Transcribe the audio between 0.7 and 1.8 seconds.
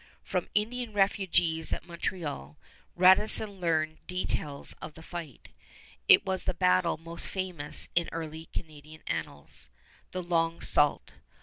refugees